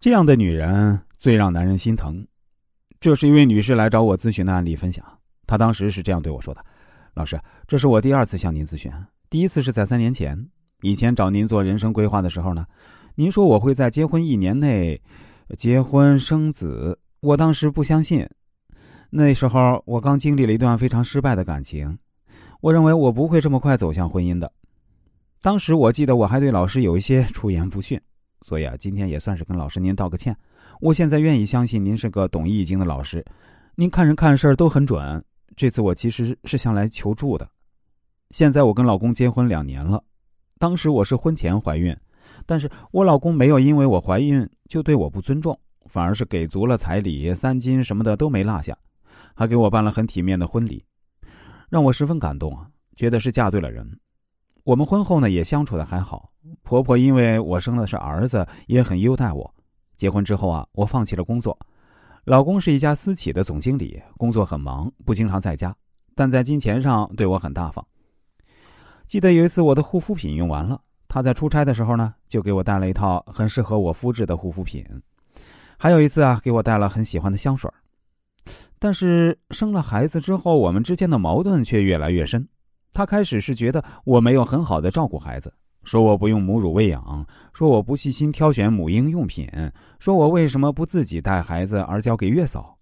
[0.00, 2.24] 这样的女人最让男人心疼。
[3.00, 5.04] 这是一位女士来找我咨询的案例分享。
[5.44, 6.64] 她当时是这样对我说的
[7.14, 8.92] ：“老师，这是我第二次向您咨询，
[9.28, 10.38] 第一次是在三年前。
[10.82, 12.64] 以前找您做人生规划的时候呢，
[13.16, 15.00] 您说我会在结婚一年内
[15.56, 18.24] 结婚生子，我当时不相信。
[19.10, 21.98] 那时候我刚经历了一段非常失败的感情，
[22.60, 24.52] 我认为我不会这么快走向婚姻的。
[25.42, 28.00] 当时我记得我还对老师有一些出言不逊。”
[28.48, 30.34] 所以啊，今天也算是跟老师您道个歉。
[30.80, 33.22] 我现在愿意相信您是个懂易经的老师，
[33.74, 35.22] 您看人看事儿都很准。
[35.54, 37.46] 这次我其实是向来求助的。
[38.30, 40.02] 现在我跟老公结婚两年了，
[40.58, 41.94] 当时我是婚前怀孕，
[42.46, 45.54] 但是我老公没有因为我怀孕就对我不尊重，
[45.84, 48.74] 反而是给足了彩礼、三金什么的都没落下，
[49.34, 50.82] 还给我办了很体面的婚礼，
[51.68, 53.86] 让我十分感动啊，觉得是嫁对了人。
[54.68, 56.30] 我们婚后呢也相处的还好。
[56.62, 59.50] 婆婆因为我生的是儿子，也很优待我。
[59.96, 61.58] 结婚之后啊，我放弃了工作。
[62.26, 65.74] 老公是一家私企的总经理，工作很忙，不经常在家，
[66.14, 67.82] 但在金钱上对我很大方。
[69.06, 70.78] 记得有一次我的护肤品用完了，
[71.08, 74.84] 他在出差的时候呢，就给我带了一套很适合我肤质的护肤品。
[75.78, 77.70] 还有一次啊，给我带了很喜欢的香水。
[78.78, 82.46] 但是生了孩子之后，我们之间的矛盾却越来越深。
[82.98, 85.54] 他开始是觉得我没有很好的照顾孩子。
[85.84, 87.24] 说我不用母乳喂养，
[87.54, 89.48] 说我不细心挑选母婴用品，
[90.00, 92.76] 说我为什么不自己带孩子而交给月嫂。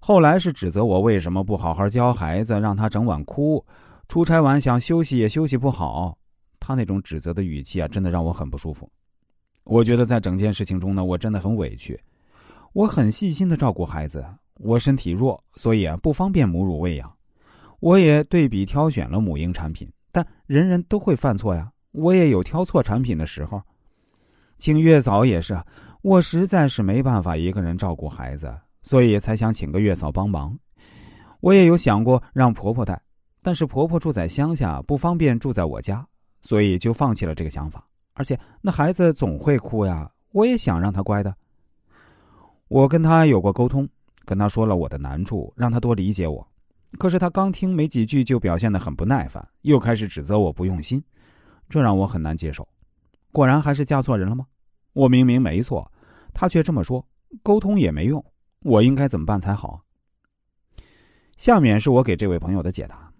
[0.00, 3.64] 后来是指责我为什么不好好教孩子，让他整晚哭，
[4.06, 6.14] 出差完想休息也休息不好。
[6.60, 8.86] 他那种指责的语气啊，真的让我很不舒服。
[9.64, 11.98] 我觉得在整件事情中呢，我真的很委屈。
[12.74, 14.22] 我很细心的照顾孩子，
[14.58, 17.10] 我身体弱，所以啊不方便母乳喂养。
[17.82, 21.68] 我也对比挑选了母婴产品，但人人都会犯错呀。
[21.90, 23.60] 我也有挑错产品的时候，
[24.56, 25.60] 请月嫂也是，
[26.00, 30.56] 我实在是没办法一个人照顾孩子，所以才想请个月嫂帮忙。
[31.40, 33.02] 我也有想过让婆婆带，
[33.42, 36.06] 但是婆婆住在乡下，不方便住在我家，
[36.40, 37.84] 所以就放弃了这个想法。
[38.14, 41.34] 而且那孩子总会哭呀，我也想让他乖的。
[42.68, 43.88] 我跟他有过沟通，
[44.24, 46.46] 跟他说了我的难处，让他多理解我。
[46.98, 51.02] 可是他刚听没几句，就表现得很不耐烦，又开始指责我不用心。
[51.68, 52.68] 这让我很难接受，
[53.30, 54.46] 果然还是嫁错人了吗？
[54.92, 55.90] 我明明没错，
[56.34, 57.06] 他却这么说，
[57.42, 58.22] 沟通也没用，
[58.60, 59.82] 我应该怎么办才好？
[61.38, 63.10] 下面是我给这位朋友的解答。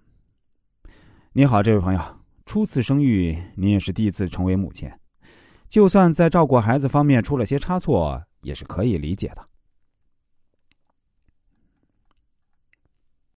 [1.32, 2.00] 你好，这位朋友，
[2.44, 4.90] 初次生育，您也是第一次成为母亲，
[5.70, 9.48] 就算在照顾孩子方面出了些差错，也是可以理解的。